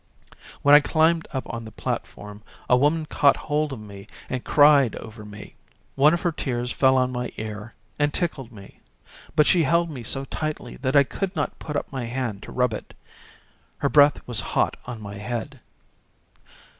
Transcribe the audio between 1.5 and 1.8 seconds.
on the